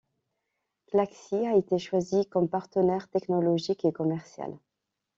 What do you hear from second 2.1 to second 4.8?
comme partenaire technologique et commercial.